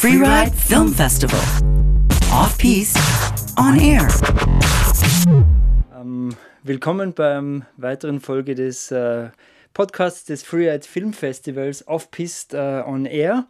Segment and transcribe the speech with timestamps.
[0.00, 1.38] Freeride Film Festival.
[2.32, 2.98] Off-Piste,
[3.58, 4.08] on air.
[5.94, 9.28] Ähm, willkommen beim weiteren Folge des äh,
[9.74, 13.46] Podcasts des Freeride Film Festivals Off-Piste äh, on Air.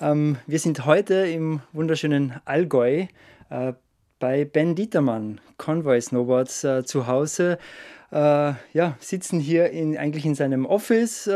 [0.00, 3.06] Ähm, wir sind heute im wunderschönen Allgäu
[3.50, 3.72] äh,
[4.20, 7.58] bei Ben Dietermann, Convoy Snowboards, zu Hause.
[8.12, 11.28] Ja, sitzen hier in, eigentlich in seinem Office,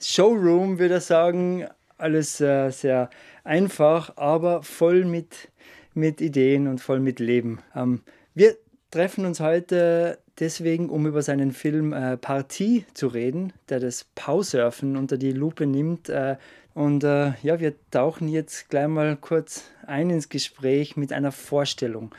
[0.00, 1.66] Showroom, würde ich sagen.
[2.02, 3.10] Alles sehr
[3.44, 5.48] einfach, aber voll mit,
[5.94, 7.60] mit Ideen und voll mit Leben.
[7.74, 8.00] Ähm,
[8.34, 8.56] wir
[8.90, 14.96] treffen uns heute deswegen, um über seinen Film äh, Partie zu reden, der das Pausurfen
[14.96, 16.08] unter die Lupe nimmt.
[16.08, 16.36] Äh,
[16.74, 22.14] und äh, ja, wir tauchen jetzt gleich mal kurz ein ins Gespräch mit einer Vorstellung.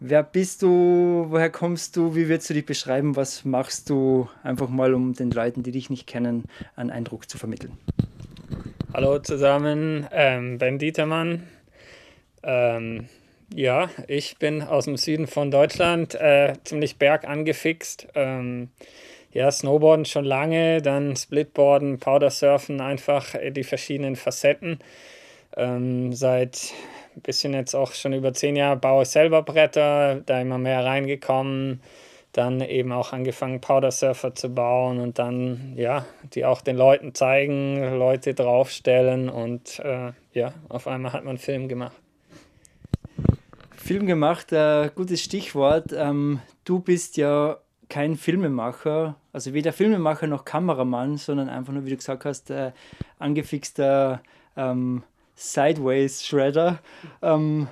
[0.00, 1.26] Wer bist du?
[1.28, 2.14] Woher kommst du?
[2.14, 3.16] Wie würdest du dich beschreiben?
[3.16, 4.28] Was machst du?
[4.42, 6.44] Einfach mal, um den Leuten, die dich nicht kennen,
[6.76, 7.78] einen Eindruck zu vermitteln.
[8.96, 11.48] Hallo zusammen, ähm, Ben Dietermann.
[12.44, 13.08] Ähm,
[13.52, 18.06] ja, ich bin aus dem Süden von Deutschland, äh, ziemlich bergangefixt.
[18.14, 18.68] Ähm,
[19.32, 24.78] ja, Snowboarden schon lange, dann Splitboarden, Powdersurfen, einfach die verschiedenen Facetten.
[25.56, 26.72] Ähm, seit
[27.16, 30.84] ein bisschen jetzt auch schon über zehn Jahren baue ich selber Bretter, da immer mehr
[30.84, 31.80] reingekommen
[32.34, 36.04] dann eben auch angefangen, Powder-Surfer zu bauen und dann, ja,
[36.34, 41.68] die auch den Leuten zeigen, Leute draufstellen und äh, ja, auf einmal hat man Film
[41.68, 41.96] gemacht.
[43.76, 45.92] Film gemacht, äh, gutes Stichwort.
[45.92, 51.90] Ähm, du bist ja kein Filmemacher, also weder Filmemacher noch Kameramann, sondern einfach nur, wie
[51.90, 52.72] du gesagt hast, äh,
[53.20, 54.22] angefixter
[54.56, 55.04] ähm,
[55.36, 56.80] Sideways-Shredder.
[57.22, 57.68] Ähm,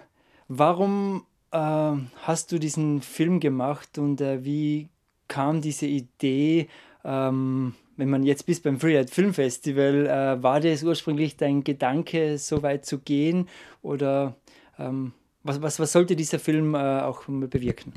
[0.47, 4.89] warum hast du diesen Film gemacht und äh, wie
[5.29, 6.69] kam diese Idee?
[7.05, 12.39] Ähm, wenn man jetzt bis beim Freeride Film Festival, äh, war das ursprünglich dein Gedanke,
[12.39, 13.49] so weit zu gehen?
[13.83, 14.37] Oder
[14.79, 17.93] ähm, was, was, was sollte dieser Film äh, auch bewirken?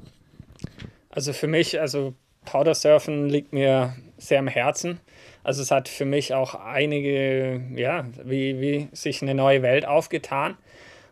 [1.10, 2.14] Also für mich, also
[2.44, 5.00] Powdersurfen liegt mir sehr am Herzen.
[5.44, 10.58] Also es hat für mich auch einige, ja, wie, wie sich eine neue Welt aufgetan.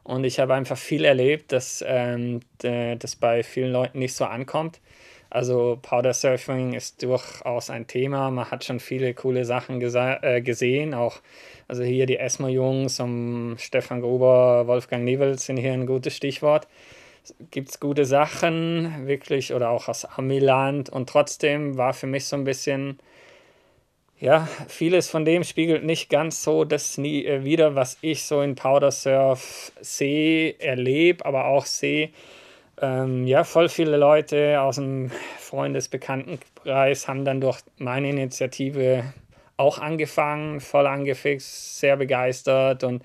[0.04, 4.82] Und ich habe einfach viel erlebt, dass ähm, das bei vielen Leuten nicht so ankommt.
[5.30, 8.30] Also Powder Surfing ist durchaus ein Thema.
[8.30, 10.94] Man hat schon viele coole Sachen äh, gesehen.
[10.94, 11.22] Auch
[11.68, 16.68] also hier die Esmo-Jungs um Stefan Gruber, Wolfgang Nivels sind hier ein gutes Stichwort.
[17.50, 20.90] Gibt es gute Sachen, wirklich, oder auch aus Amiland.
[20.90, 23.00] Und trotzdem war für mich so ein bisschen
[24.20, 28.42] ja, vieles von dem spiegelt nicht ganz so das nie äh, wieder, was ich so
[28.42, 32.10] in Powder Surf sehe, erlebe, aber auch sehe.
[32.82, 39.14] Ähm, ja, voll viele Leute aus dem Freundesbekanntenkreis haben dann durch meine Initiative
[39.58, 43.04] auch angefangen, voll angefixt, sehr begeistert und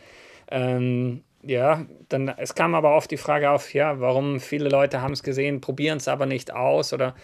[0.51, 5.13] ähm, ja, dann es kam aber oft die Frage auf, ja, warum viele Leute haben
[5.13, 7.15] es gesehen, probieren es aber nicht aus oder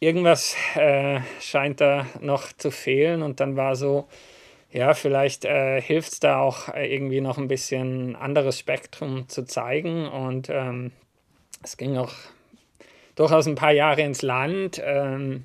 [0.00, 4.08] irgendwas äh, scheint da noch zu fehlen und dann war so,
[4.72, 9.44] ja, vielleicht äh, hilft es da auch äh, irgendwie noch ein bisschen anderes Spektrum zu
[9.44, 10.92] zeigen und ähm,
[11.62, 12.12] es ging auch
[13.14, 14.80] durchaus ein paar Jahre ins Land.
[14.82, 15.44] Ähm,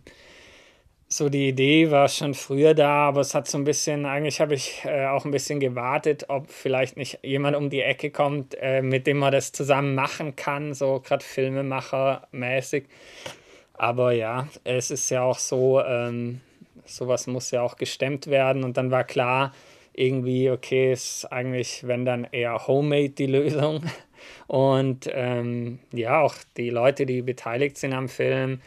[1.08, 4.56] so die Idee war schon früher da, aber es hat so ein bisschen, eigentlich habe
[4.56, 8.82] ich äh, auch ein bisschen gewartet, ob vielleicht nicht jemand um die Ecke kommt, äh,
[8.82, 12.86] mit dem man das zusammen machen kann, so gerade Filmemacher-mäßig.
[13.78, 16.42] Aber ja, es ist ja auch so, ähm,
[16.86, 18.64] sowas muss ja auch gestemmt werden.
[18.64, 19.54] Und dann war klar,
[19.94, 23.82] irgendwie, okay, ist eigentlich, wenn dann eher Homemade die Lösung.
[24.48, 28.62] Und ähm, ja, auch die Leute, die beteiligt sind am Film,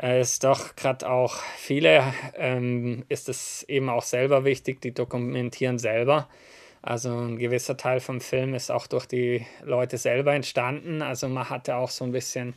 [0.00, 5.78] äh, ist doch gerade auch viele, ähm, ist es eben auch selber wichtig, die dokumentieren
[5.78, 6.28] selber.
[6.88, 11.02] Also ein gewisser Teil vom Film ist auch durch die Leute selber entstanden.
[11.02, 12.54] Also man hatte auch so ein bisschen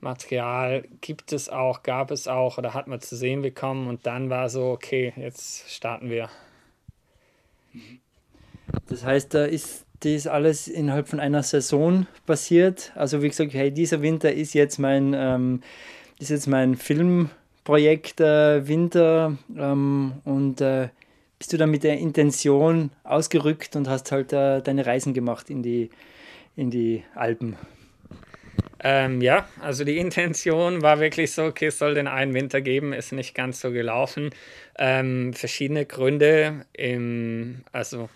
[0.00, 4.30] Material gibt es auch, gab es auch oder hat man zu sehen bekommen und dann
[4.30, 6.30] war so, okay, jetzt starten wir.
[8.88, 12.90] Das heißt, da ist das alles innerhalb von einer Saison passiert.
[12.94, 15.62] Also wie gesagt, hey, dieser Winter ist jetzt mein, ähm,
[16.18, 20.88] ist jetzt mein Filmprojekt äh, Winter ähm, und äh,
[21.38, 25.62] bist du dann mit der Intention ausgerückt und hast halt äh, deine Reisen gemacht in
[25.62, 25.90] die,
[26.56, 27.56] in die Alpen.
[28.86, 32.92] Ähm, ja, also die Intention war wirklich so, okay, es soll den einen Winter geben,
[32.92, 34.30] ist nicht ganz so gelaufen.
[34.78, 38.10] Ähm, verschiedene Gründe, im, also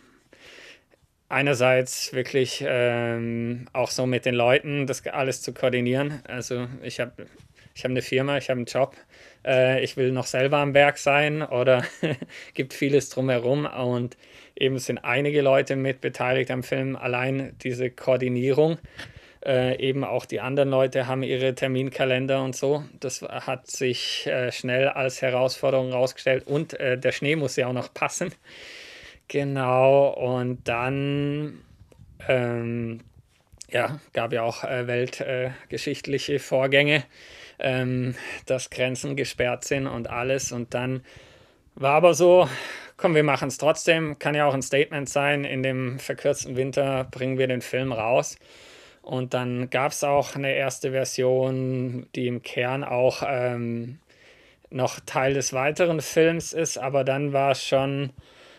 [1.30, 6.22] einerseits wirklich ähm, auch so mit den Leuten das alles zu koordinieren.
[6.26, 7.26] Also ich habe
[7.74, 8.94] ich hab eine Firma, ich habe einen Job,
[9.48, 11.82] äh, ich will noch selber am Werk sein oder
[12.54, 14.16] gibt vieles drumherum und
[14.54, 16.94] eben sind einige Leute mit beteiligt am Film.
[16.96, 18.78] Allein diese Koordinierung,
[19.44, 22.84] äh, eben auch die anderen Leute haben ihre Terminkalender und so.
[23.00, 27.72] Das hat sich äh, schnell als Herausforderung herausgestellt und äh, der Schnee muss ja auch
[27.72, 28.34] noch passen.
[29.28, 31.60] Genau, und dann
[32.26, 33.00] ähm,
[33.70, 37.04] ja, gab ja auch äh, weltgeschichtliche Vorgänge,
[37.58, 38.14] ähm,
[38.46, 40.52] dass Grenzen gesperrt sind und alles.
[40.52, 41.02] Und dann
[41.74, 42.48] war aber so,
[42.96, 44.18] komm, wir machen es trotzdem.
[44.18, 45.44] Kann ja auch ein Statement sein.
[45.44, 48.36] In dem verkürzten Winter bringen wir den Film raus.
[49.02, 54.00] Und dann gab es auch eine erste Version, die im Kern auch ähm,
[54.70, 58.10] noch Teil des weiteren Films ist, aber dann war es schon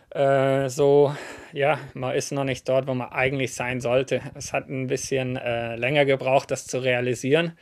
[0.10, 1.16] äh, so,
[1.54, 4.22] ja, man ist noch nicht dort, wo man eigentlich sein sollte.
[4.34, 7.58] Es hat ein bisschen äh, länger gebraucht, das zu realisieren.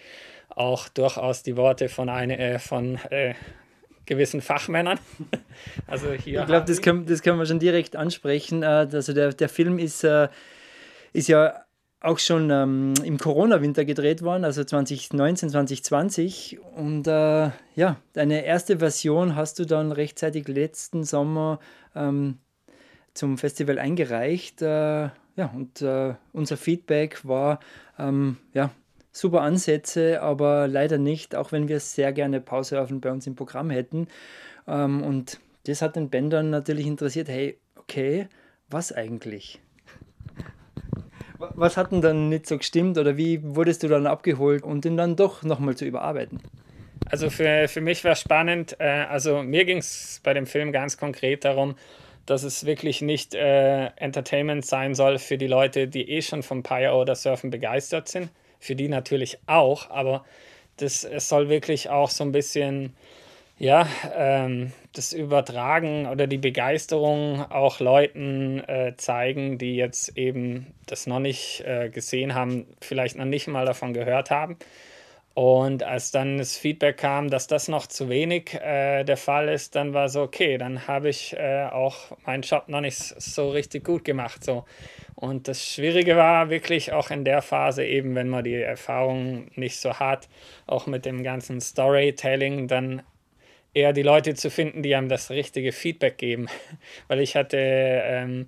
[0.58, 3.36] Auch durchaus die Worte von, eine, äh, von äh,
[4.08, 5.00] gewissen Fachmännern.
[5.88, 6.42] also hier.
[6.42, 8.64] Ich glaube, das können, das können wir schon direkt ansprechen.
[8.64, 10.30] Äh, also der, der Film ist, äh,
[11.14, 11.64] ist ja
[12.00, 16.58] auch schon ähm, im Corona-Winter gedreht worden, also 2019, 2020.
[16.76, 21.60] Und äh, ja, deine erste Version hast du dann rechtzeitig letzten Sommer
[21.96, 22.40] ähm,
[23.14, 24.62] zum Festival eingereicht.
[24.64, 27.60] Äh, ja, und äh, unser Feedback war
[28.00, 28.72] ähm, ja,
[29.18, 33.70] super Ansätze, aber leider nicht, auch wenn wir sehr gerne Pausesurfen bei uns im Programm
[33.70, 34.08] hätten.
[34.68, 38.28] Ähm, und das hat den Ben dann natürlich interessiert, hey, okay,
[38.70, 39.60] was eigentlich?
[41.40, 44.98] Was hat denn dann nicht so gestimmt oder wie wurdest du dann abgeholt und den
[44.98, 46.42] dann doch nochmal zu überarbeiten?
[47.06, 48.76] Also für, für mich war es spannend.
[48.80, 51.76] Äh, also mir ging es bei dem Film ganz konkret darum,
[52.26, 56.64] dass es wirklich nicht äh, Entertainment sein soll für die Leute, die eh schon vom
[56.64, 60.26] Pyre oder Surfen begeistert sind, für die natürlich auch, aber
[60.78, 62.96] das, es soll wirklich auch so ein bisschen,
[63.58, 71.08] ja, ähm, das Übertragen oder die Begeisterung auch Leuten äh, zeigen, die jetzt eben das
[71.08, 74.58] noch nicht äh, gesehen haben, vielleicht noch nicht mal davon gehört haben.
[75.38, 79.76] Und als dann das Feedback kam, dass das noch zu wenig äh, der Fall ist,
[79.76, 83.84] dann war so, okay, dann habe ich äh, auch meinen Job noch nicht so richtig
[83.84, 84.44] gut gemacht.
[84.44, 84.66] So.
[85.20, 89.78] Und das Schwierige war wirklich auch in der Phase, eben wenn man die Erfahrung nicht
[89.78, 90.30] so hat,
[90.68, 93.02] auch mit dem ganzen Storytelling, dann
[93.74, 96.48] eher die Leute zu finden, die einem das richtige Feedback geben.
[97.08, 98.48] weil ich hatte, ähm,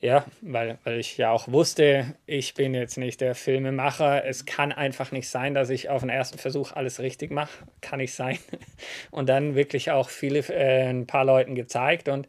[0.00, 4.24] ja, weil, weil ich ja auch wusste, ich bin jetzt nicht der Filmemacher.
[4.24, 7.64] Es kann einfach nicht sein, dass ich auf den ersten Versuch alles richtig mache.
[7.80, 8.38] Kann nicht sein.
[9.10, 12.28] Und dann wirklich auch viele, äh, ein paar Leuten gezeigt und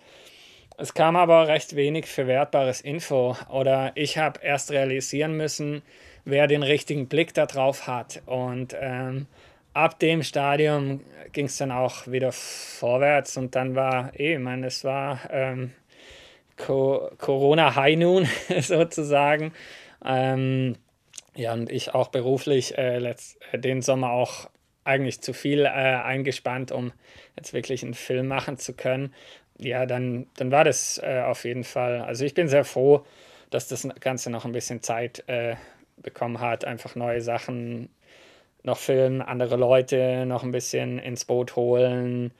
[0.77, 5.81] es kam aber recht wenig verwertbares Info oder ich habe erst realisieren müssen,
[6.25, 8.21] wer den richtigen Blick darauf hat.
[8.25, 9.27] Und ähm,
[9.73, 11.01] ab dem Stadium
[11.31, 15.73] ging es dann auch wieder vorwärts und dann war, eh, ich meine, es war ähm,
[16.57, 18.27] Co Corona High Noon
[18.59, 19.53] sozusagen.
[20.03, 20.77] Ähm,
[21.35, 24.49] ja, und ich auch beruflich äh, letzt, äh, den Sommer auch
[24.85, 26.93] eigentlich zu viel äh, eingespannt, um
[27.35, 29.13] jetzt wirklich einen Film machen zu können
[29.57, 32.01] ja, dann, dann war das äh, auf jeden Fall.
[32.01, 33.05] Also ich bin sehr froh,
[33.49, 35.55] dass das Ganze noch ein bisschen Zeit äh,
[35.97, 37.89] bekommen hat, einfach neue Sachen
[38.63, 42.33] noch filmen, andere Leute noch ein bisschen ins Boot holen,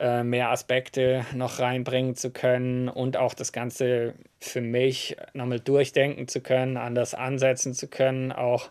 [0.00, 6.28] äh, mehr Aspekte noch reinbringen zu können und auch das Ganze für mich nochmal durchdenken
[6.28, 8.70] zu können, anders ansetzen zu können, auch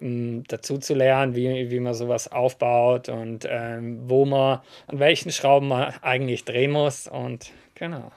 [0.00, 5.68] dazu zu lernen, wie, wie man sowas aufbaut und ähm, wo man, an welchen Schrauben
[5.68, 7.06] man eigentlich drehen muss.
[7.06, 8.12] Und genau,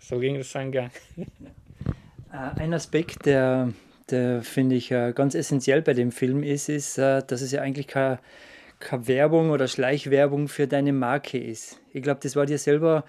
[0.00, 0.90] so ging es dann Gang.
[2.32, 3.72] Äh, ein Aspekt, der,
[4.08, 7.60] der finde ich äh, ganz essentiell bei dem Film ist, ist, äh, dass es ja
[7.60, 8.20] eigentlich keine,
[8.78, 11.80] keine Werbung oder Schleichwerbung für deine Marke ist.
[11.92, 13.04] Ich glaube, das war dir selber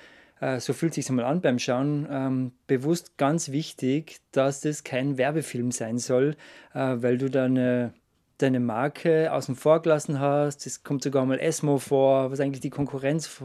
[0.57, 5.69] so fühlt sich mal an beim Schauen, ähm, bewusst ganz wichtig, dass das kein Werbefilm
[5.69, 6.35] sein soll,
[6.73, 7.93] äh, weil du da eine,
[8.41, 10.65] deine Marke außen vor gelassen hast.
[10.65, 13.41] Es kommt sogar mal Esmo vor, was eigentlich die Konkurrenz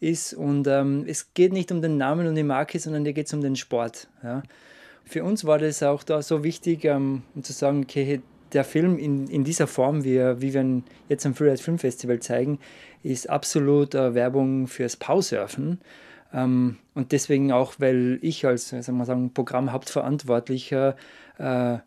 [0.00, 0.34] ist.
[0.34, 3.34] Und ähm, es geht nicht um den Namen und die Marke, sondern dir geht es
[3.34, 4.08] um den Sport.
[4.22, 4.42] Ja.
[5.04, 8.20] Für uns war das auch da so wichtig, ähm, um zu sagen, okay,
[8.52, 12.20] der Film in, in dieser Form, wie, wie wir ihn jetzt am Freeride Film Festival
[12.20, 12.58] zeigen,
[13.02, 15.80] ist absolut äh, Werbung fürs Pausurfen.
[16.32, 20.96] Ähm, und deswegen auch, weil ich als sagen wir sagen, Programmhauptverantwortlicher
[21.38, 21.78] äh,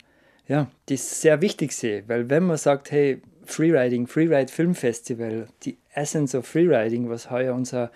[0.48, 5.78] ja, das sehr wichtig sehe, weil wenn man sagt, hey, Freeriding, Freeride Film Festival, die
[5.94, 7.90] Essence of Freeriding, was heuer unser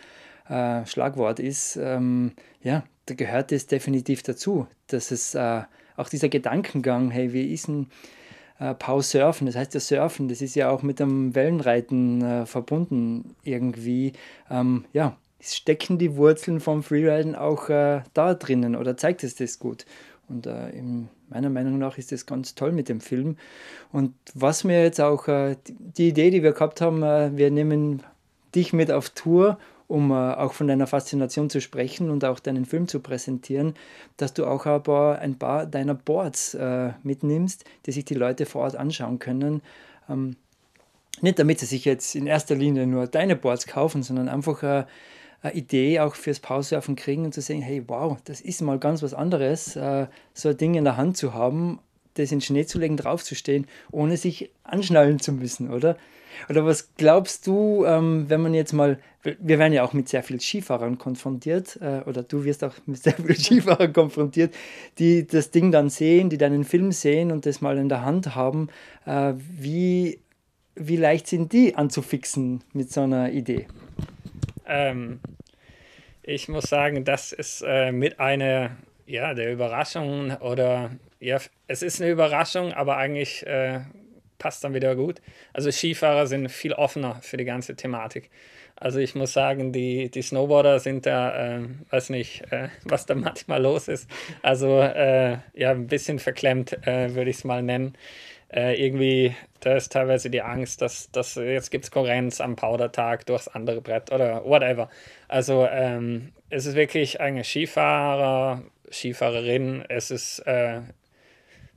[0.49, 5.63] äh, Schlagwort ist, ähm, ja, da gehört es definitiv dazu, dass es äh,
[5.97, 7.89] auch dieser Gedankengang, hey, wie ist denn
[8.59, 13.35] äh, Pau-Surfen, das heißt ja Surfen, das ist ja auch mit dem Wellenreiten äh, verbunden
[13.43, 14.13] irgendwie.
[14.51, 19.59] Ähm, ja, stecken die Wurzeln vom Freeriden auch äh, da drinnen oder zeigt es das
[19.59, 19.87] gut?
[20.31, 23.37] Und äh, in meiner Meinung nach ist das ganz toll mit dem Film.
[23.93, 28.03] Und was mir jetzt auch, äh, die Idee, die wir gehabt haben, äh, wir nehmen
[28.55, 29.59] dich mit auf Tour,
[29.89, 33.75] um äh, auch von deiner Faszination zu sprechen und auch deinen Film zu präsentieren,
[34.17, 38.47] dass du auch ein paar, ein paar deiner Boards äh, mitnimmst, die sich die Leute
[38.47, 39.63] vor Ort anschauen können.
[40.09, 40.37] Ähm,
[41.21, 44.85] nicht damit sie sich jetzt in erster Linie nur deine Boards kaufen, sondern einfach äh,
[45.43, 49.15] Idee auch fürs Pausesurfen kriegen und zu sehen, hey, wow, das ist mal ganz was
[49.15, 51.79] anderes, äh, so ein Ding in der Hand zu haben,
[52.15, 55.97] das in Schnee zu legen, draufzustehen, ohne sich anschnallen zu müssen, oder?
[56.49, 60.23] Oder was glaubst du, ähm, wenn man jetzt mal, wir werden ja auch mit sehr
[60.23, 64.55] vielen Skifahrern konfrontiert, äh, oder du wirst auch mit sehr vielen Skifahrern konfrontiert,
[64.99, 68.35] die das Ding dann sehen, die deinen Film sehen und das mal in der Hand
[68.35, 68.69] haben.
[69.07, 70.21] Äh, wie,
[70.75, 73.67] wie leicht sind die anzufixen mit so einer Idee?
[74.67, 75.21] Ähm,
[76.23, 78.77] ich muss sagen, das ist äh, mit einer
[79.07, 83.81] ja, der Überraschungen oder ja, es ist eine Überraschung, aber eigentlich äh,
[84.39, 85.21] passt dann wieder gut.
[85.53, 88.31] Also Skifahrer sind viel offener für die ganze Thematik.
[88.77, 93.15] Also ich muss sagen, die, die Snowboarder sind da, äh, weiß nicht, äh, was da
[93.17, 94.09] manchmal los ist.
[94.43, 97.95] Also äh, ja, ein bisschen verklemmt, äh, würde ich es mal nennen
[98.53, 103.27] äh, irgendwie, da ist teilweise die Angst, dass, dass jetzt gibt es Konkurrenz am Powdertag
[103.27, 104.89] durchs andere Brett oder whatever.
[105.29, 110.81] Also ähm, es ist wirklich eine Skifahrer, Skifahrerin, es ist äh,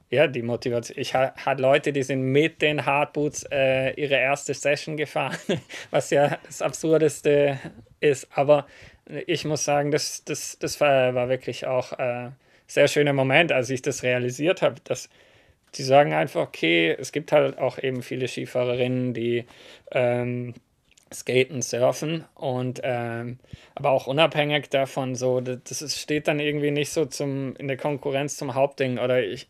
[0.09, 0.97] ja, die Motivation.
[0.99, 5.37] Ich ha hatte Leute, die sind mit den Hardboots äh, ihre erste Session gefahren,
[5.91, 7.59] was ja das Absurdeste
[7.99, 8.27] ist.
[8.35, 8.67] Aber
[9.27, 12.31] ich muss sagen, das, das, das war, war wirklich auch ein äh,
[12.67, 15.09] sehr schöner Moment, als ich das realisiert habe, dass
[15.75, 19.45] die sagen einfach, okay, es gibt halt auch eben viele Skifahrerinnen, die
[19.91, 20.53] ähm,
[21.13, 23.39] skaten, surfen und ähm,
[23.75, 28.37] aber auch unabhängig davon so, das steht dann irgendwie nicht so zum, in der Konkurrenz
[28.37, 29.47] zum Hauptding oder ich,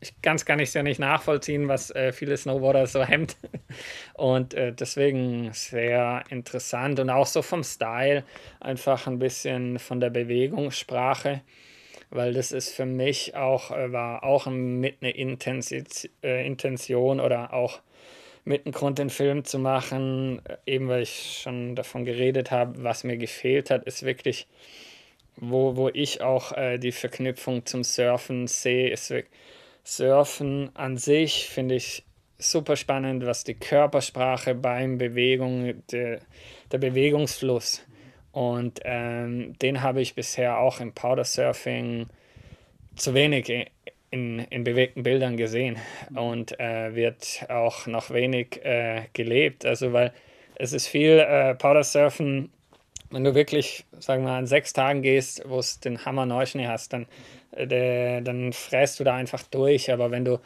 [0.00, 3.36] ich kann es sehr nicht nachvollziehen, was äh, viele Snowboarder so hemmt.
[4.14, 8.24] Und äh, deswegen sehr interessant und auch so vom Style,
[8.60, 11.42] einfach ein bisschen von der Bewegungssprache
[12.12, 17.80] weil das ist für mich auch, äh, war auch mit einer äh, Intention oder auch
[18.44, 22.84] mit einem Grund, den Film zu machen, äh, eben weil ich schon davon geredet habe,
[22.84, 24.46] was mir gefehlt hat, ist wirklich,
[25.36, 29.12] wo, wo ich auch die Verknüpfung zum Surfen sehe, ist
[29.82, 32.04] Surfen an sich finde ich
[32.38, 36.20] super spannend, was die Körpersprache beim Bewegung, der,
[36.70, 37.82] der Bewegungsfluss
[38.32, 42.06] und ähm, den habe ich bisher auch im Powdersurfing
[42.96, 43.68] zu wenig
[44.10, 45.78] in, in bewegten Bildern gesehen
[46.14, 49.64] und äh, wird auch noch wenig äh, gelebt.
[49.64, 50.12] Also, weil
[50.56, 52.50] es ist viel äh, Powdersurfen,
[53.10, 56.66] wenn du wirklich, sagen wir mal, an sechs Tagen gehst, wo es den Hammer Neuschnee
[56.66, 57.06] hast, dann,
[57.52, 59.90] äh, dann fräst du da einfach durch.
[59.90, 60.38] Aber wenn du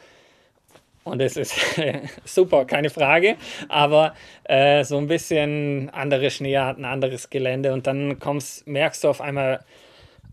[1.07, 1.55] und es ist
[2.25, 3.37] super, keine Frage.
[3.69, 9.21] Aber äh, so ein bisschen andere Schneearten, anderes Gelände und dann kommst, merkst du auf
[9.21, 9.59] einmal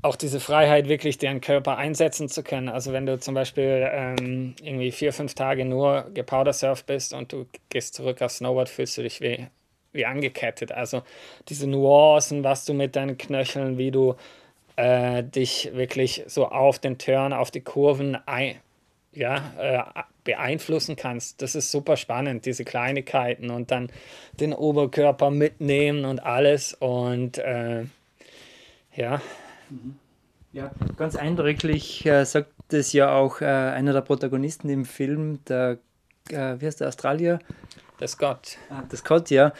[0.05, 2.69] auch diese Freiheit, wirklich deren Körper einsetzen zu können.
[2.69, 7.47] Also wenn du zum Beispiel ähm, irgendwie vier, fünf Tage nur gepowdersurft bist und du
[7.71, 9.47] gehst zurück aufs Snowboard, fühlst du dich wie,
[9.93, 10.73] wie angekettet.
[10.73, 11.03] Also
[11.49, 14.15] diese Nuancen, was du mit deinen Knöcheln, wie du
[14.77, 18.57] äh, dich wirklich so auf den Turn, auf die Kurven ein,
[19.13, 21.43] ja, äh, beeinflussen kannst.
[21.43, 23.91] Das ist super spannend, diese Kleinigkeiten und dann
[24.41, 26.75] den Oberkörper mitnehmen und alles.
[26.75, 27.85] Und äh,
[28.95, 29.21] ja.
[30.53, 35.79] Ja, ganz eindrücklich äh, sagt es ja auch äh, einer der Protagonisten im Film, der,
[36.31, 37.41] äh, wie heißt der, Australier?
[38.01, 38.59] Der Scott.
[38.71, 39.53] Ah, der Scott, ja.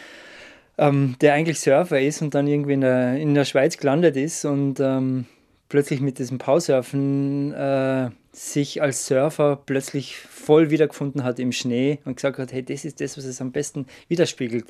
[0.77, 4.45] Ähm, der eigentlich Surfer ist und dann irgendwie in der, in der Schweiz gelandet ist
[4.45, 5.27] und ähm,
[5.75, 12.15] plötzlich mit diesem Pausurfen äh, sich als Surfer plötzlich voll wiedergefunden hat im Schnee und
[12.15, 14.67] gesagt hat, hey, das ist das, was es am besten widerspiegelt.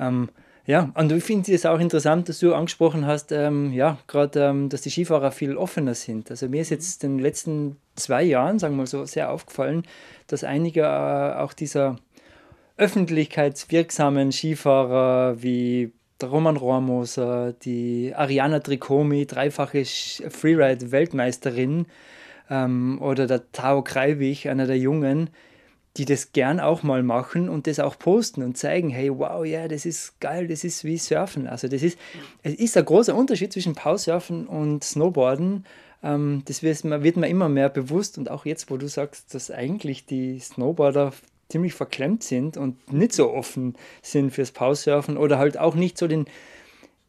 [0.00, 0.30] Ähm,
[0.64, 4.70] ja, und ich finde es auch interessant, dass du angesprochen hast, ähm, ja, gerade, ähm,
[4.70, 6.30] dass die Skifahrer viel offener sind.
[6.30, 9.82] Also mir ist jetzt in den letzten zwei Jahren, sagen wir mal so, sehr aufgefallen,
[10.28, 11.98] dass einige äh, auch dieser
[12.78, 21.86] öffentlichkeitswirksamen Skifahrer wie der Roman Rohrmoser, die Ariana Tricomi, dreifache Freeride-Weltmeisterin,
[22.50, 25.30] ähm, oder der Tao Kreiwig, einer der Jungen,
[25.96, 29.66] die das gern auch mal machen und das auch posten und zeigen, hey, wow, ja,
[29.66, 31.46] das ist geil, das ist wie Surfen.
[31.46, 31.98] Also das ist,
[32.42, 35.66] es ist ein großer Unterschied zwischen Pausurfen und Snowboarden.
[36.02, 39.50] Ähm, das wird wird mir immer mehr bewusst und auch jetzt, wo du sagst, dass
[39.50, 41.12] eigentlich die Snowboarder
[41.48, 46.06] ziemlich verklemmt sind und nicht so offen sind fürs Pausurfen oder halt auch nicht so
[46.06, 46.26] den.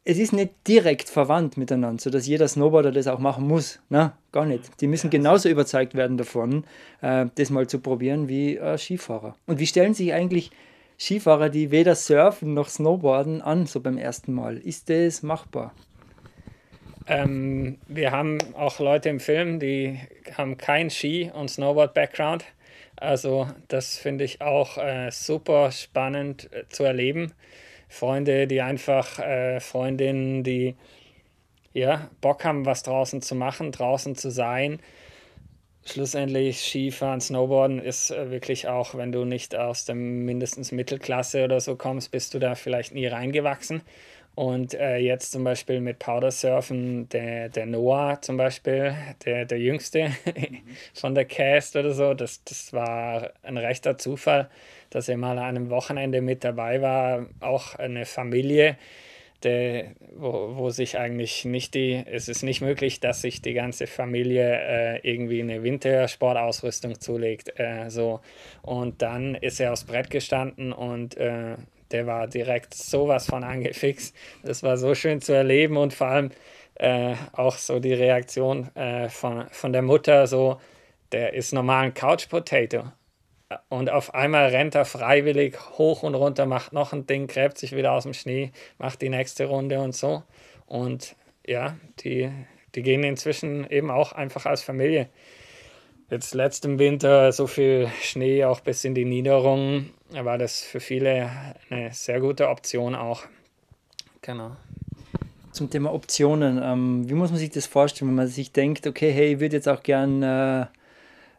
[0.05, 3.79] Es ist nicht direkt verwandt miteinander, sodass jeder Snowboarder das auch machen muss.
[3.89, 4.81] Na, gar nicht.
[4.81, 6.63] Die müssen genauso überzeugt werden davon,
[7.01, 9.36] äh, das mal zu probieren wie äh, Skifahrer.
[9.46, 10.51] Und wie stellen sich eigentlich
[10.98, 14.58] Skifahrer, die weder surfen noch snowboarden, an, so beim ersten Mal?
[14.58, 15.74] Ist das machbar?
[17.05, 20.00] Ähm, wir haben auch Leute im Film, die
[20.38, 22.46] haben kein Ski- und Snowboard-Background.
[23.00, 27.34] Also das finde ich auch äh, super spannend äh, zu erleben.
[27.88, 30.75] Freunde, die einfach, äh, Freundinnen, die
[31.74, 34.79] ja, Bock haben, was draußen zu machen, draußen zu sein.
[35.86, 41.60] Schlussendlich Skifahren, Snowboarden ist äh, wirklich auch, wenn du nicht aus dem mindestens Mittelklasse oder
[41.62, 43.82] so kommst, bist du da vielleicht nie reingewachsen.
[44.39, 50.12] Und äh, jetzt zum Beispiel mit Powdersurfen, der, der Noah zum Beispiel, der, der Jüngste
[50.93, 54.50] von der Cast oder so, das, das war ein rechter Zufall,
[54.91, 57.25] dass er mal an einem Wochenende mit dabei war.
[57.41, 58.77] Auch eine Familie,
[59.43, 63.88] der, wo, wo sich eigentlich nicht die, es ist nicht möglich, dass sich die ganze
[63.88, 67.60] Familie äh, irgendwie eine Wintersportausrüstung zulegt.
[67.60, 68.22] Äh, so.
[68.62, 71.58] Und dann ist er aufs Brett gestanden und äh,
[71.91, 74.15] der war direkt sowas von angefixt.
[74.43, 76.31] Das war so schön zu erleben und vor allem
[76.75, 80.60] äh, auch so die Reaktion äh, von, von der Mutter, so,
[81.12, 82.91] der ist normal ein Couch Potato.
[83.67, 87.75] Und auf einmal rennt er freiwillig hoch und runter, macht noch ein Ding, gräbt sich
[87.75, 90.24] wieder aus dem Schnee, macht die nächste Runde und so.
[90.67, 91.15] Und
[91.46, 92.31] ja, die,
[92.75, 95.10] die gehen inzwischen eben auch einfach als Familie.
[96.12, 101.30] Jetzt letzten Winter so viel Schnee, auch bis in die Niederungen war das für viele
[101.70, 103.24] eine sehr gute Option auch.
[104.22, 104.56] Genau.
[105.51, 109.12] Zum Thema Optionen, ähm, wie muss man sich das vorstellen, wenn man sich denkt, okay,
[109.12, 110.66] hey, ich würde jetzt auch gern äh,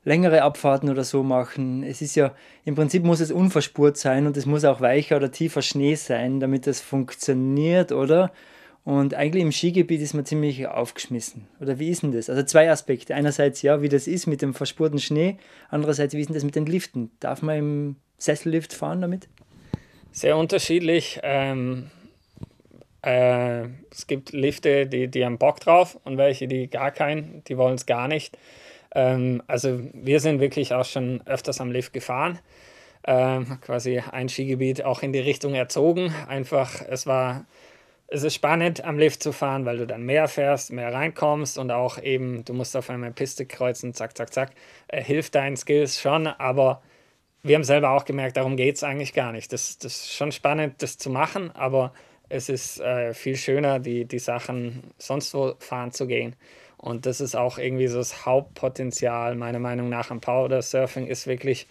[0.04, 1.82] längere Abfahrten oder so machen.
[1.82, 2.34] Es ist ja,
[2.64, 6.40] im Prinzip muss es unverspurt sein und es muss auch weicher oder tiefer Schnee sein,
[6.40, 8.32] damit das funktioniert, oder?
[8.82, 11.46] Und eigentlich im Skigebiet ist man ziemlich aufgeschmissen.
[11.60, 12.30] Oder wie ist denn das?
[12.30, 13.14] Also zwei Aspekte.
[13.14, 15.36] Einerseits ja, wie das ist mit dem verspurten Schnee.
[15.68, 17.10] Andererseits, wie ist denn das mit den Liften?
[17.20, 19.28] Darf man im Sessellift fahren damit?
[20.12, 21.18] Sehr unterschiedlich.
[21.22, 21.90] Ähm,
[23.02, 27.56] äh, es gibt Lifte, die, die haben Bock drauf und welche, die gar keinen, die
[27.56, 28.36] wollen es gar nicht.
[28.94, 32.38] Ähm, also wir sind wirklich auch schon öfters am Lift gefahren.
[33.06, 36.14] Ähm, quasi ein Skigebiet auch in die Richtung erzogen.
[36.28, 37.46] Einfach, es war,
[38.08, 41.70] es ist spannend am Lift zu fahren, weil du dann mehr fährst, mehr reinkommst und
[41.70, 44.50] auch eben, du musst auf einmal Piste kreuzen, zack, zack, zack.
[44.88, 46.82] Äh, hilft deinen Skills schon, aber
[47.42, 49.52] wir haben selber auch gemerkt, darum geht es eigentlich gar nicht.
[49.52, 51.92] Das, das ist schon spannend, das zu machen, aber
[52.28, 56.36] es ist äh, viel schöner, die, die Sachen sonst wo fahren zu gehen.
[56.76, 61.26] Und das ist auch irgendwie so das Hauptpotenzial, meiner Meinung nach, am Powder Surfing, ist
[61.26, 61.66] wirklich,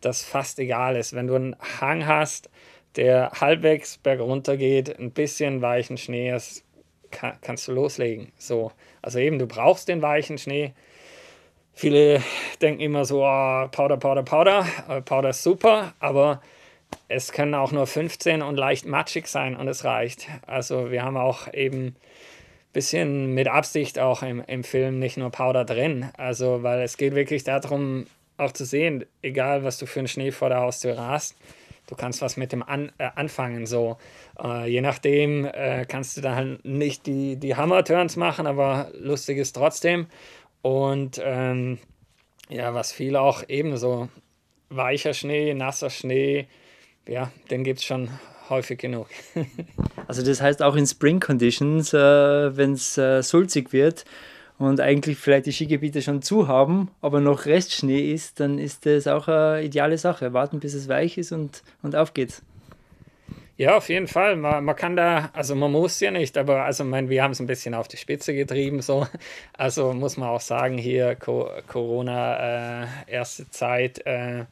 [0.00, 1.14] dass fast egal ist.
[1.14, 2.50] Wenn du einen Hang hast,
[2.96, 6.64] der halbwegs bergunter geht, ein bisschen weichen Schnee ist,
[7.10, 8.32] kann, kannst du loslegen.
[8.36, 8.72] So.
[9.00, 10.74] Also eben, du brauchst den weichen Schnee,
[11.82, 12.22] Viele
[12.60, 14.64] denken immer so, oh, Powder, Powder, Powder.
[14.88, 16.40] Äh, Powder ist super, aber
[17.08, 20.28] es können auch nur 15 und leicht matschig sein und es reicht.
[20.46, 21.96] Also wir haben auch eben ein
[22.72, 26.08] bisschen mit Absicht auch im, im Film nicht nur Powder drin.
[26.16, 30.30] Also weil es geht wirklich darum, auch zu sehen, egal was du für einen Schnee
[30.30, 31.34] vor der Haustür hast,
[31.88, 33.66] du kannst was mit dem an, äh, anfangen.
[33.66, 33.96] So.
[34.40, 39.38] Äh, je nachdem äh, kannst du dann halt nicht die, die Hammer-Turns machen, aber lustig
[39.38, 40.06] ist trotzdem.
[40.62, 41.78] Und ähm,
[42.48, 44.08] ja, was viel auch ebenso
[44.68, 46.46] weicher Schnee, nasser Schnee,
[47.06, 48.10] ja, den gibt es schon
[48.48, 49.08] häufig genug.
[50.06, 54.04] also das heißt auch in Spring Conditions, äh, wenn es äh, sulzig wird
[54.58, 59.06] und eigentlich vielleicht die Skigebiete schon zu haben, aber noch Restschnee ist, dann ist das
[59.06, 60.32] auch eine ideale Sache.
[60.32, 62.42] Warten, bis es weich ist und, und auf geht's.
[63.62, 64.34] Ja, auf jeden Fall.
[64.34, 67.38] Man, man kann da, also man muss ja nicht, aber also mein, wir haben es
[67.38, 68.82] ein bisschen auf die Spitze getrieben.
[68.82, 69.06] So.
[69.56, 74.46] Also muss man auch sagen, hier Co Corona, äh, erste Zeit, äh,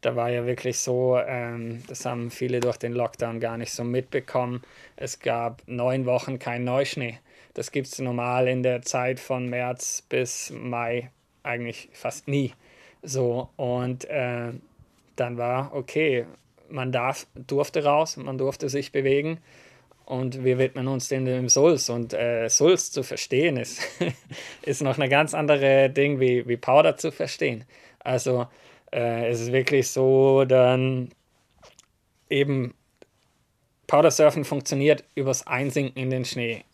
[0.00, 3.84] da war ja wirklich so, ähm, das haben viele durch den Lockdown gar nicht so
[3.84, 4.62] mitbekommen.
[4.96, 7.20] Es gab neun Wochen kein Neuschnee.
[7.54, 11.12] Das gibt es normal in der Zeit von März bis Mai
[11.44, 12.54] eigentlich fast nie.
[13.04, 14.50] So, und äh,
[15.14, 16.26] dann war, okay,
[16.70, 19.38] man darf, durfte raus, man durfte sich bewegen
[20.04, 21.88] und wir widmen uns dem, dem Sulz.
[21.90, 23.82] Und äh, Sulz zu verstehen ist,
[24.62, 27.64] ist noch eine ganz andere Ding wie, wie Powder zu verstehen.
[28.00, 28.46] Also
[28.90, 31.10] äh, es ist wirklich so, dann
[32.30, 32.74] eben
[33.86, 36.64] Powder Surfen funktioniert übers Einsinken in den Schnee.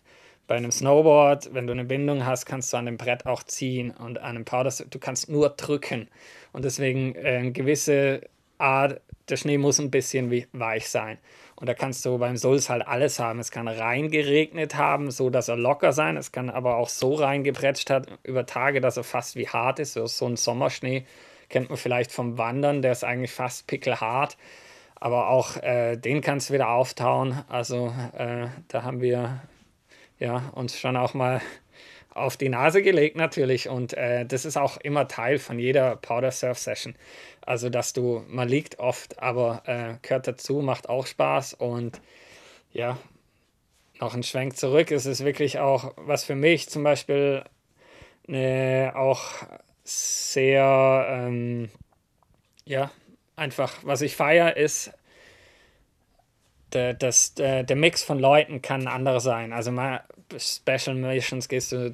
[0.47, 3.91] bei einem Snowboard, wenn du eine Bindung hast, kannst du an dem Brett auch ziehen
[3.93, 6.09] und an einem Powder, du kannst nur drücken.
[6.53, 8.21] Und deswegen äh, gewisse
[8.64, 11.18] Art, der Schnee muss ein bisschen weich sein.
[11.57, 13.38] Und da kannst du beim Sulz halt alles haben.
[13.38, 16.16] Es kann reingeregnet haben, so dass er locker sein.
[16.16, 19.94] Es kann aber auch so reingebretscht hat über Tage, dass er fast wie hart ist.
[19.94, 21.07] So ein Sommerschnee
[21.48, 24.37] kennt man vielleicht vom Wandern, der ist eigentlich fast pickelhart.
[24.96, 27.44] Aber auch äh, den kannst du wieder auftauen.
[27.48, 29.42] Also äh, da haben wir
[30.18, 31.40] ja, uns schon auch mal
[32.14, 33.68] auf die Nase gelegt natürlich.
[33.68, 36.94] Und äh, das ist auch immer Teil von jeder Powder Surf Session.
[37.47, 41.55] Also, dass du, man liegt oft, aber äh, gehört dazu, macht auch Spaß.
[41.55, 42.01] Und
[42.73, 42.99] ja,
[44.01, 44.91] noch ein Schwenk zurück.
[44.91, 47.45] Es ist wirklich auch, was für mich zum Beispiel
[48.27, 49.23] eine, auch
[49.85, 51.71] sehr, ähm,
[52.65, 52.91] ja,
[53.37, 54.93] einfach, was ich feiere, ist,
[56.73, 59.53] der, das, der, der Mix von Leuten kann ein anderer sein.
[59.53, 60.03] Also mal
[60.37, 61.93] Special Missions gehst du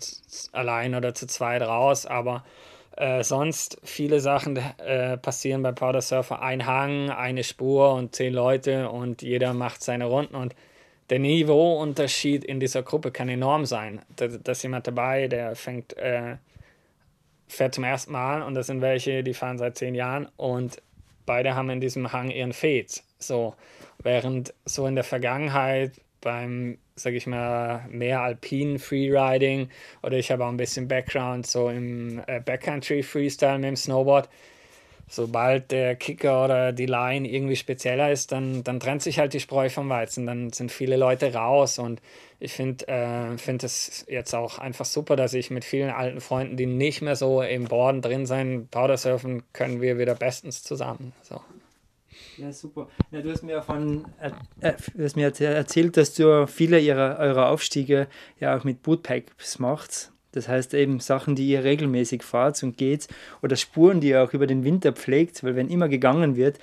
[0.53, 2.45] allein oder zu zweit raus, aber
[2.96, 6.42] äh, sonst viele Sachen äh, passieren bei Powder Surfer.
[6.42, 10.55] Ein Hang, eine Spur und zehn Leute und jeder macht seine Runden und
[11.09, 14.00] der Niveauunterschied in dieser Gruppe kann enorm sein.
[14.16, 16.37] Da, da ist jemand dabei, der fängt, äh,
[17.48, 20.81] fährt zum ersten Mal und das sind welche, die fahren seit zehn Jahren und
[21.26, 23.05] beide haben in diesem Hang ihren Fades.
[23.18, 23.55] So,
[24.03, 29.68] während so in der Vergangenheit beim, sag ich mal, mehr alpinen Freeriding
[30.02, 34.28] oder ich habe auch ein bisschen Background so im äh, Backcountry Freestyle mit dem Snowboard.
[35.12, 39.40] Sobald der Kicker oder die Line irgendwie spezieller ist, dann, dann trennt sich halt die
[39.40, 40.24] Spreu vom Weizen.
[40.24, 42.00] Dann sind viele Leute raus und
[42.38, 46.56] ich finde äh, find es jetzt auch einfach super, dass ich mit vielen alten Freunden,
[46.56, 51.12] die nicht mehr so im Borden drin sind, Powdersurfen, können wir wieder bestens zusammen.
[51.22, 51.40] So.
[52.37, 52.88] Ja, super.
[53.11, 54.30] Ja, du hast mir von äh,
[54.61, 60.12] äh, hast mir erzählt, dass du viele ihrer, eurer Aufstiege ja auch mit Bootpacks macht.
[60.33, 63.09] Das heißt eben Sachen, die ihr regelmäßig fahrt und geht
[63.42, 66.59] oder Spuren, die ihr auch über den Winter pflegt, weil wenn immer gegangen wird,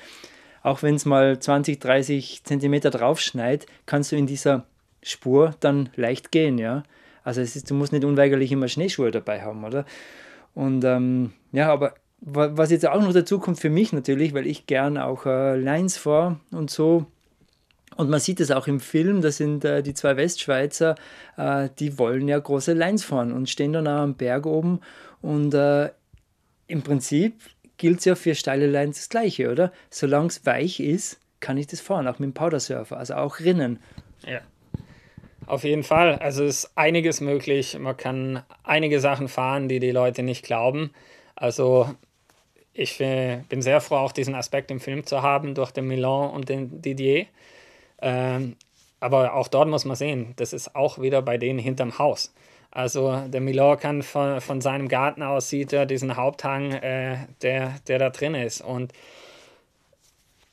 [0.63, 4.65] auch wenn es mal 20, 30 Zentimeter drauf schneit, kannst du in dieser
[5.03, 6.83] Spur dann leicht gehen, ja.
[7.23, 9.85] Also es ist, du musst nicht unweigerlich immer Schneeschuhe dabei haben, oder?
[10.53, 14.65] Und ähm, ja, aber was jetzt auch noch dazu kommt für mich natürlich, weil ich
[14.65, 17.06] gern auch äh, Lines fahre und so.
[17.95, 20.95] Und man sieht es auch im Film, da sind äh, die zwei Westschweizer,
[21.36, 24.82] äh, die wollen ja große Lines fahren und stehen dann auch am Berg oben.
[25.21, 25.89] Und äh,
[26.67, 27.41] im Prinzip
[27.77, 29.71] gilt es ja für steile Lines das Gleiche, oder?
[29.89, 33.80] Solange es weich ist, kann ich das fahren, auch mit dem Powdersurfer, also auch Rinnen.
[34.25, 34.41] Ja.
[35.45, 36.15] Auf jeden Fall.
[36.15, 37.77] Also ist einiges möglich.
[37.80, 40.91] Man kann einige Sachen fahren, die die Leute nicht glauben.
[41.36, 41.95] Also
[42.77, 46.47] ich bin sehr froh, auch diesen Aspekt im Film zu haben durch den Milan und
[46.47, 47.25] den Didier.
[48.01, 48.55] Ähm,
[48.99, 52.33] aber auch dort muss man sehen, das ist auch wieder bei denen hinterm Haus.
[52.71, 57.75] Also der Milan kann von, von seinem Garten aus sieht er diesen Haupthang, äh, der,
[57.87, 58.61] der da drin ist.
[58.61, 58.93] Und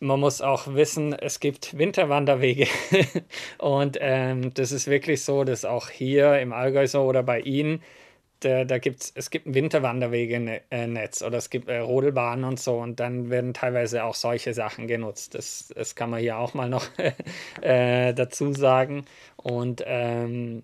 [0.00, 2.66] man muss auch wissen, es gibt Winterwanderwege.
[3.58, 7.82] und ähm, das ist wirklich so, dass auch hier im Allgäu so oder bei Ihnen
[8.44, 13.00] da, da gibt's, es gibt ein Winterwanderwege-Netz oder es gibt äh, Rodelbahnen und so und
[13.00, 15.34] dann werden teilweise auch solche Sachen genutzt.
[15.34, 16.86] Das, das kann man hier auch mal noch
[17.62, 19.06] äh, dazu sagen.
[19.36, 20.62] Und ähm,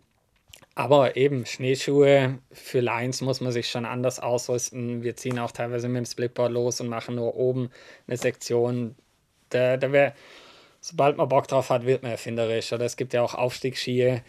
[0.75, 5.03] aber eben Schneeschuhe für Lines muss man sich schon anders ausrüsten.
[5.03, 7.71] Wir ziehen auch teilweise mit dem Splitboard los und machen nur oben
[8.07, 8.95] eine Sektion.
[9.49, 10.15] Da, da wär,
[10.81, 12.73] sobald man Bock drauf hat, wird man erfinderisch.
[12.73, 14.23] Oder es gibt ja auch Aufstiegsskier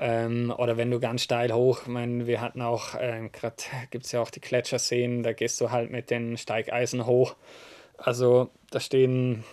[0.00, 3.56] ähm, oder wenn du ganz steil hoch, ich meine, wir hatten auch, äh, gerade
[3.90, 7.36] gibt es ja auch die Gletscherszenen, da gehst du halt mit den Steigeisen hoch.
[7.96, 9.44] Also da stehen,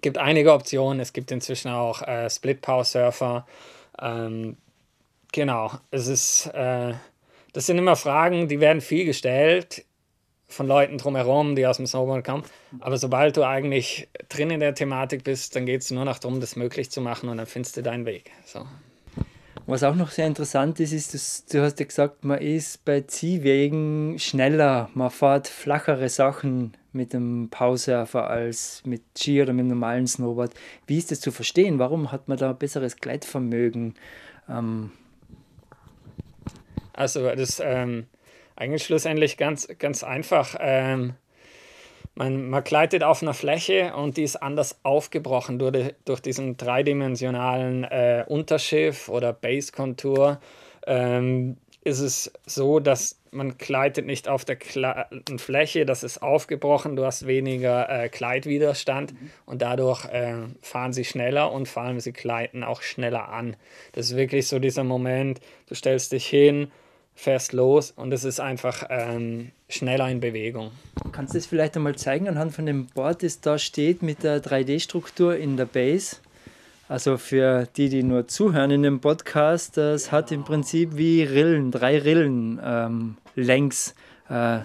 [0.00, 1.00] gibt einige Optionen.
[1.00, 3.46] Es gibt inzwischen auch äh, Split Power Surfer.
[4.00, 4.56] Ähm,
[5.32, 6.94] genau, es ist, äh,
[7.52, 9.84] das sind immer Fragen, die werden viel gestellt
[10.48, 12.44] von Leuten drumherum, die aus dem Snowboard kommen.
[12.80, 16.40] Aber sobald du eigentlich drin in der Thematik bist, dann geht es nur noch darum,
[16.40, 18.30] das möglich zu machen und dann findest du deinen Weg.
[18.46, 18.66] So.
[19.68, 23.02] Was auch noch sehr interessant ist, ist, dass du hast ja gesagt, man ist bei
[23.02, 29.68] Ziehwegen schneller, man fährt flachere Sachen mit dem Pausurfer als mit Ski oder mit dem
[29.68, 30.54] normalen Snowboard.
[30.86, 31.78] Wie ist das zu verstehen?
[31.78, 33.94] Warum hat man da ein besseres Gleitvermögen?
[34.48, 34.90] Ähm
[36.94, 38.06] also das ähm,
[38.56, 40.56] eigentlich schlussendlich ganz, ganz einfach.
[40.60, 41.12] Ähm,
[42.18, 47.84] man, man gleitet auf einer Fläche und die ist anders aufgebrochen durch, durch diesen dreidimensionalen
[47.84, 50.40] äh, Unterschiff oder Base-Kontur.
[50.86, 56.96] Ähm, ist es so, dass man kleidet nicht auf der glatten Fläche, das ist aufgebrochen,
[56.96, 59.30] du hast weniger äh, Kleidwiderstand mhm.
[59.46, 63.56] und dadurch äh, fahren sie schneller und vor allem sie gleiten auch schneller an.
[63.92, 66.72] Das ist wirklich so dieser Moment, du stellst dich hin,
[67.18, 70.70] fährst los und es ist einfach ähm, schneller in Bewegung.
[71.10, 74.40] Kannst du das vielleicht einmal zeigen anhand von dem Board, das da steht mit der
[74.40, 76.18] 3D-Struktur in der Base?
[76.88, 81.72] Also für die, die nur zuhören in dem Podcast, das hat im Prinzip wie Rillen,
[81.72, 83.96] drei Rillen ähm, längs.
[84.30, 84.60] Äh.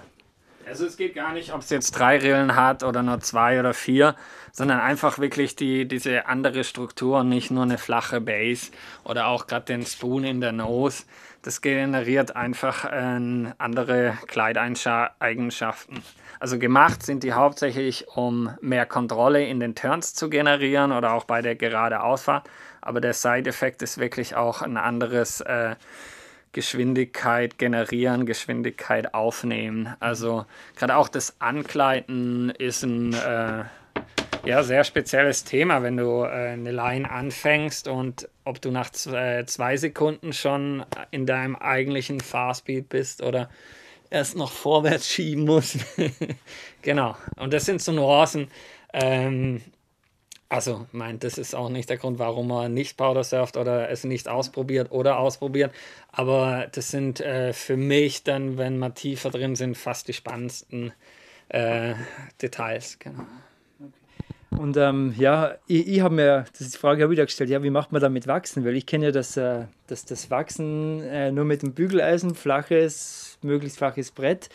[0.67, 3.73] Also es geht gar nicht, ob es jetzt drei Rillen hat oder nur zwei oder
[3.73, 4.15] vier,
[4.51, 8.71] sondern einfach wirklich die, diese andere Struktur, nicht nur eine flache Base
[9.03, 11.03] oder auch gerade den Spoon in der Nose.
[11.43, 16.01] Das generiert einfach äh, andere Kleideigenschaften.
[16.39, 21.25] Also gemacht sind die hauptsächlich, um mehr Kontrolle in den Turns zu generieren oder auch
[21.25, 22.49] bei der gerade Ausfahrt.
[22.81, 25.75] Aber der Side-Effekt ist wirklich auch ein anderes äh,
[26.53, 29.93] Geschwindigkeit generieren, Geschwindigkeit aufnehmen.
[29.99, 30.45] Also
[30.77, 33.65] gerade auch das Ankleiden ist ein äh,
[34.45, 39.43] ja, sehr spezielles Thema, wenn du äh, eine Line anfängst und ob du nach zwei,
[39.43, 43.49] zwei Sekunden schon in deinem eigentlichen Fahrspeed bist oder
[44.09, 45.77] erst noch vorwärts schieben muss.
[46.81, 47.15] genau.
[47.37, 48.49] Und das sind so Nuancen.
[48.93, 49.61] Ähm,
[50.49, 54.03] also, mein, das ist auch nicht der Grund, warum man nicht Powder surft oder es
[54.03, 55.73] nicht ausprobiert oder ausprobiert.
[56.11, 60.93] Aber das sind äh, für mich dann, wenn wir tiefer drin sind, fast die spannendsten
[61.49, 61.95] äh,
[62.39, 62.99] Details.
[62.99, 63.25] Genau.
[64.57, 67.91] Und ähm, ja, ich, ich habe mir das die Frage wieder gestellt, ja, wie macht
[67.91, 68.65] man damit wachsen?
[68.65, 73.37] Weil ich kenne ja das, äh, das, das Wachsen äh, nur mit dem Bügeleisen, flaches,
[73.41, 74.49] möglichst flaches Brett.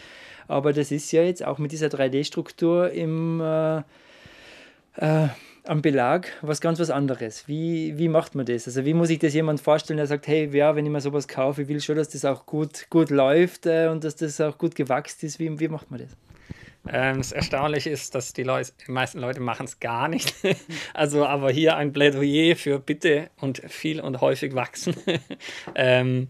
[0.46, 3.82] Aber das ist ja jetzt auch mit dieser 3D-Struktur im äh,
[4.96, 5.28] äh,
[5.64, 7.46] am Belag was ganz was anderes.
[7.46, 8.66] Wie, wie macht man das?
[8.66, 11.28] Also wie muss ich das jemand vorstellen, der sagt, hey, ja, wenn ich mir sowas
[11.28, 14.56] kaufe, ich will schon, dass das auch gut, gut läuft äh, und dass das auch
[14.56, 15.38] gut gewachsen ist.
[15.38, 16.16] Wie, wie macht man das?
[16.90, 20.34] Ähm, das Erstaunliche ist, dass die, Leute, die meisten Leute machen es gar nicht.
[20.94, 24.94] also, aber hier ein Plädoyer für bitte und viel und häufig wachsen.
[25.74, 26.28] ähm,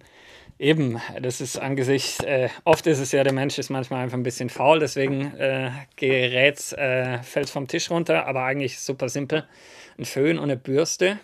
[0.59, 4.23] eben, das ist angesichts, äh, oft ist es ja, der Mensch ist manchmal einfach ein
[4.23, 9.47] bisschen faul, deswegen äh, gerät, äh, fällt vom Tisch runter, aber eigentlich super simpel.
[9.99, 11.19] Ein Föhn und eine Bürste.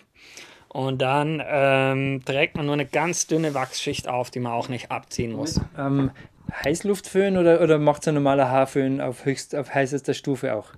[0.67, 4.91] Und dann ähm, trägt man nur eine ganz dünne Wachsschicht auf, die man auch nicht
[4.91, 5.61] abziehen muss.
[5.77, 6.11] Ähm,
[6.51, 10.71] Heißluftföhn oder, oder macht es ein normaler Haarföhn auf, höchst, auf heißester Stufe auch?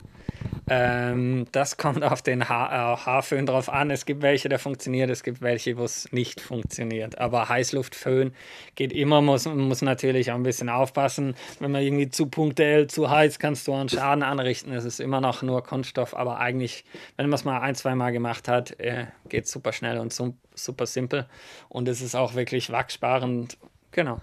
[0.69, 3.89] Ähm, das kommt auf den ha äh, Haarföhn drauf an.
[3.89, 7.17] Es gibt welche, der funktioniert, es gibt welche, wo es nicht funktioniert.
[7.19, 8.33] Aber Heißluftföhn
[8.75, 11.35] geht immer, muss, muss natürlich auch ein bisschen aufpassen.
[11.59, 14.73] Wenn man irgendwie zu punktuell, zu heiß, kannst du einen Schaden anrichten.
[14.73, 16.83] Es ist immer noch nur Kunststoff, aber eigentlich,
[17.15, 20.13] wenn man es mal ein, zwei Mal gemacht hat, äh, geht es super schnell und
[20.13, 21.27] super simpel.
[21.69, 23.57] Und es ist auch wirklich wachssparend.
[23.97, 24.19] Genau.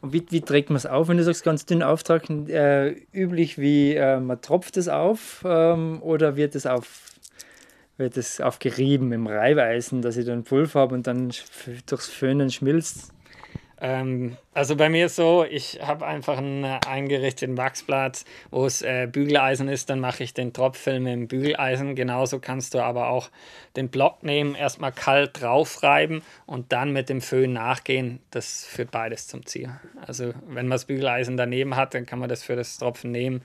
[0.00, 2.48] Und wie, wie trägt man es auf, wenn du sagst, ganz dünn auftragen?
[2.48, 7.12] Äh, üblich wie äh, man tropft es auf ähm, oder wird es auf
[7.98, 11.30] wird es aufgerieben im Reibeisen, dass ich dann Pulver habe und dann
[11.86, 13.12] durchs Föhnen schmilzt?
[13.78, 18.80] Ähm, also bei mir ist so, ich habe einfach einen äh, eingerichteten Wachsplatz, wo es
[18.80, 21.94] äh, Bügeleisen ist, dann mache ich den Tropffilm mit dem Bügeleisen.
[21.94, 23.30] Genauso kannst du aber auch
[23.76, 28.20] den Block nehmen, erstmal kalt draufreiben und dann mit dem Föhn nachgehen.
[28.30, 29.70] Das führt beides zum Ziel.
[30.06, 33.42] Also wenn man das Bügeleisen daneben hat, dann kann man das für das Tropfen nehmen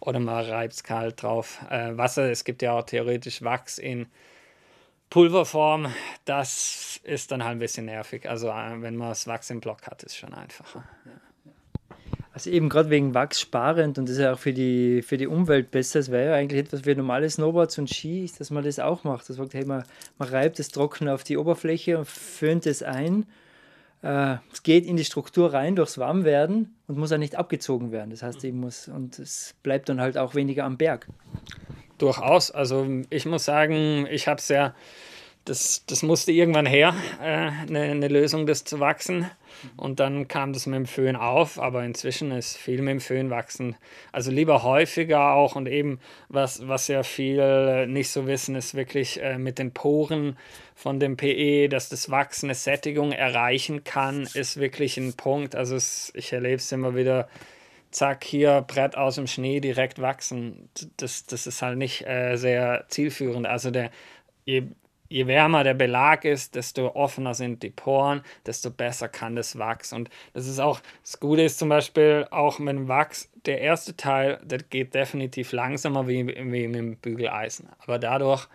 [0.00, 1.60] oder man reibt es kalt drauf.
[1.70, 4.06] Äh, Wasser, es gibt ja auch theoretisch Wachs in
[5.10, 5.88] Pulverform,
[6.24, 8.28] das ist dann halt ein bisschen nervig.
[8.28, 10.84] Also äh, wenn man das Wachs im Block hat, ist schon einfacher.
[12.32, 15.26] Also eben gerade wegen Wachs sparend und das ist ja auch für die, für die
[15.26, 15.98] Umwelt besser.
[15.98, 19.28] Es wäre ja eigentlich etwas für normale Snowboards und Ski, dass man das auch macht.
[19.28, 19.84] Das sagt, hey, man,
[20.16, 23.26] man reibt es trocken auf die Oberfläche und föhnt es ein.
[24.02, 28.10] Äh, es geht in die Struktur rein durchs Warmwerden und muss auch nicht abgezogen werden.
[28.10, 31.08] Das heißt, ich muss, und es bleibt dann halt auch weniger am Berg.
[32.00, 32.50] Durchaus.
[32.50, 34.74] Also ich muss sagen, ich habe es ja,
[35.44, 39.30] das, das musste irgendwann her, äh, eine, eine Lösung, das zu wachsen.
[39.76, 43.30] Und dann kam das mit dem Föhn auf, aber inzwischen ist viel mit dem Föhn
[43.30, 43.76] wachsen.
[44.12, 49.20] Also lieber häufiger auch und eben, was, was ja viel nicht so wissen, ist wirklich
[49.22, 50.38] äh, mit den Poren
[50.74, 55.54] von dem PE, dass das Wachsen eine Sättigung erreichen kann, ist wirklich ein Punkt.
[55.54, 57.28] Also es, ich erlebe es immer wieder
[57.90, 60.68] zack, hier Brett aus dem Schnee direkt wachsen.
[60.96, 63.46] Das, das ist halt nicht äh, sehr zielführend.
[63.46, 63.90] Also der,
[64.44, 64.64] je,
[65.08, 69.92] je wärmer der Belag ist, desto offener sind die Poren, desto besser kann das Wachs.
[69.92, 73.96] Und das ist auch, das Gute ist zum Beispiel auch mit dem Wachs, der erste
[73.96, 77.68] Teil, der geht definitiv langsamer wie, wie mit dem Bügeleisen.
[77.80, 78.46] Aber dadurch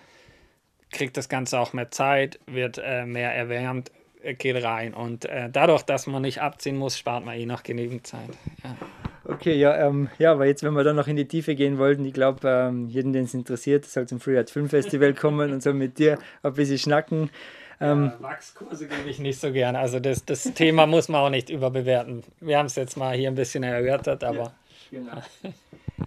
[0.91, 3.91] kriegt das Ganze auch mehr Zeit, wird äh, mehr erwärmt,
[4.37, 4.93] geht rein.
[4.93, 8.29] Und äh, dadurch, dass man nicht abziehen muss, spart man eh noch genügend Zeit.
[8.63, 8.75] Ja.
[9.27, 12.05] Okay, ja, ähm, ja, aber jetzt, wenn wir dann noch in die Tiefe gehen wollten,
[12.05, 15.73] ich glaube, ähm, jeden, den es interessiert, soll zum Freeride Film Festival kommen und so
[15.73, 17.29] mit dir ein bisschen schnacken.
[17.81, 19.79] Ähm, ja, Wachskurse gebe ich nicht so gerne.
[19.79, 22.23] Also das, das Thema muss man auch nicht überbewerten.
[22.39, 24.53] Wir haben es jetzt mal hier ein bisschen erörtert, aber.
[24.91, 25.21] Ja, genau.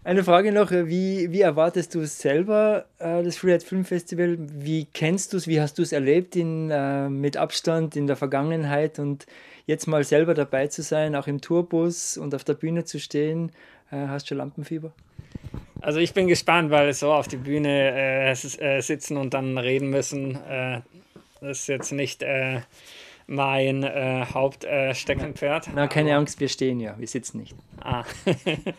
[0.05, 4.37] Eine Frage noch, wie, wie erwartest du selber äh, das Freeride Film Festival?
[4.39, 5.49] Wie kennst du es?
[5.49, 9.27] Wie hast du es erlebt in, äh, mit Abstand in der Vergangenheit und
[9.69, 13.53] jetzt mal selber dabei zu sein, auch im Tourbus und auf der Bühne zu stehen?
[13.93, 14.93] Äh, hast du Lampenfieber?
[15.81, 19.91] Also ich bin gespannt, weil so auf die Bühne äh, äh, sitzen und dann reden
[19.91, 20.81] müssen, äh,
[21.41, 22.25] das ist jetzt nicht
[23.29, 25.69] mein äh, Hauptsteckenpferd.
[25.75, 27.55] Na, keine Angst, wir stehen ja, wir sitzen nicht.
[27.81, 28.05] Ah.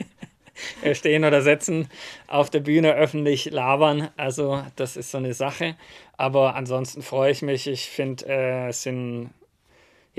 [0.94, 1.88] stehen oder sitzen
[2.28, 4.10] auf der Bühne öffentlich labern.
[4.18, 5.76] Also das ist so eine Sache.
[6.18, 7.68] Aber ansonsten freue ich mich.
[7.68, 9.30] Ich finde, äh, es sind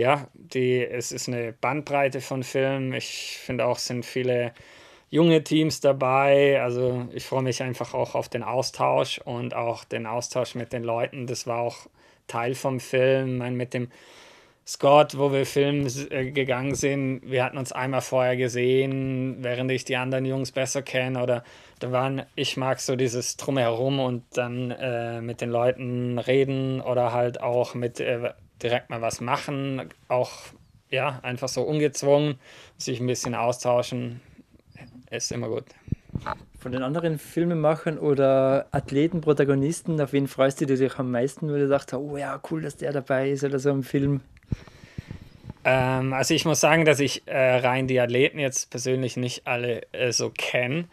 [0.00, 2.94] ja, die, es ist eine Bandbreite von Filmen.
[2.94, 4.54] Ich finde auch, es sind viele
[5.10, 6.62] junge Teams dabei.
[6.62, 10.84] Also ich freue mich einfach auch auf den Austausch und auch den Austausch mit den
[10.84, 11.26] Leuten.
[11.26, 11.86] Das war auch
[12.28, 13.34] Teil vom Film.
[13.34, 13.90] Ich meine, mit dem
[14.66, 19.84] Scott, wo wir filmen äh, gegangen sind, wir hatten uns einmal vorher gesehen, während ich
[19.84, 21.44] die anderen Jungs besser kenne oder
[21.80, 27.12] da waren, ich mag so dieses Drumherum und dann äh, mit den Leuten reden oder
[27.12, 30.32] halt auch mit äh, direkt mal was machen, auch
[30.90, 32.38] ja, einfach so ungezwungen,
[32.76, 34.20] sich ein bisschen austauschen,
[35.10, 35.64] ist immer gut.
[36.58, 41.60] Von den anderen Filmemachern oder Athleten, Protagonisten, auf wen freust du dich am meisten, weil
[41.60, 44.20] du dachtest, oh ja, cool, dass der dabei ist oder so im Film?
[45.64, 49.82] Ähm, also ich muss sagen, dass ich äh, rein die Athleten jetzt persönlich nicht alle
[49.92, 50.86] äh, so kenne.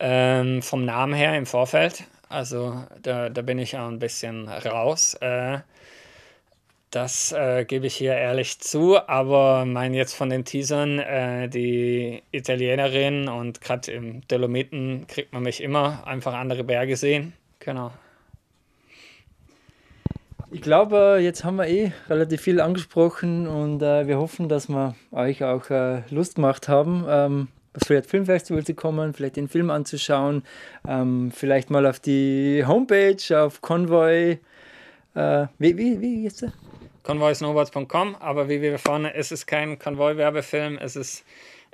[0.00, 2.04] Ähm, vom Namen her im Vorfeld.
[2.28, 5.14] Also da, da bin ich auch ein bisschen raus.
[5.20, 5.58] Äh,
[6.92, 12.22] das äh, gebe ich hier ehrlich zu, aber mein jetzt von den Teasern, äh, die
[12.32, 17.32] Italienerin und gerade im Dolomiten kriegt man mich immer einfach andere Berge sehen.
[17.60, 17.92] Genau.
[20.50, 24.94] Ich glaube, jetzt haben wir eh relativ viel angesprochen und äh, wir hoffen, dass wir
[25.12, 29.70] euch auch äh, Lust gemacht haben, ähm, aufs Freeride Filmfestival zu kommen, vielleicht den Film
[29.70, 30.42] anzuschauen,
[30.86, 34.40] ähm, vielleicht mal auf die Homepage, auf Convoy.
[35.14, 36.44] Äh, wie, wie, wie ist?
[37.02, 41.24] Convoysnowboards.com, aber wie wir vorne, es ist kein Konvoi-Werbefilm, es ist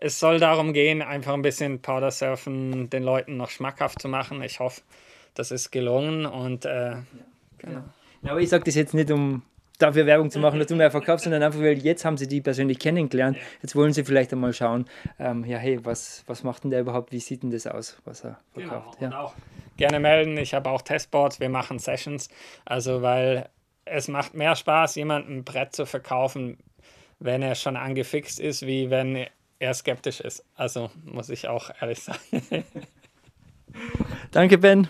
[0.01, 4.41] es soll darum gehen, einfach ein bisschen Powdersurfen den Leuten noch schmackhaft zu machen.
[4.43, 4.83] Ich hoffe,
[5.35, 6.97] das ist gelungen und äh,
[7.59, 7.83] genau.
[8.23, 9.43] Ja, aber ich sage das jetzt nicht, um
[9.79, 12.41] dafür Werbung zu machen, dass du mehr verkaufst, sondern einfach, weil jetzt haben sie die
[12.41, 13.38] persönlich kennengelernt.
[13.62, 14.87] Jetzt wollen sie vielleicht einmal schauen,
[15.19, 17.12] ähm, ja, hey, was, was macht denn der überhaupt?
[17.12, 18.99] Wie sieht denn das aus, was er genau, verkauft?
[19.01, 19.25] Genau.
[19.25, 19.35] Ja.
[19.77, 20.37] Gerne melden.
[20.37, 22.29] Ich habe auch Testboards, wir machen Sessions.
[22.64, 23.49] Also, weil
[23.90, 26.59] es macht mehr Spaß, jemandem ein Brett zu verkaufen,
[27.18, 29.27] wenn er schon angefixt ist, wie wenn
[29.59, 30.44] er skeptisch ist.
[30.55, 32.18] Also, muss ich auch ehrlich sagen.
[34.31, 34.88] Danke, Ben.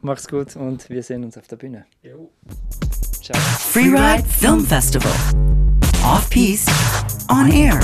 [0.00, 1.86] Mach's gut und wir sehen uns auf der Bühne.
[2.02, 2.30] Jo.
[3.22, 3.38] Ciao.
[3.40, 5.12] Freeride Film Festival.
[6.02, 6.72] Off-Piste,
[7.30, 7.80] on air.